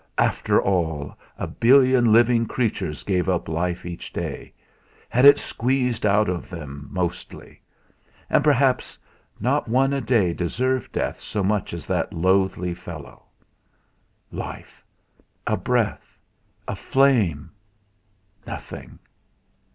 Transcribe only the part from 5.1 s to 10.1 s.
it squeezed out of them, mostly. And perhaps not one a